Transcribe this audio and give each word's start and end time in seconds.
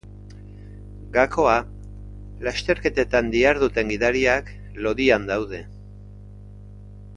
Gakoa: 1.17 1.57
Lasterketetan 2.47 3.29
diharduten 3.37 3.93
gidariak 3.95 4.51
lodian 4.87 5.31
daude. 5.33 5.63